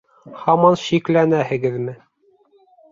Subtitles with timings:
[0.43, 1.99] Һаман шикләнәһегеҙме?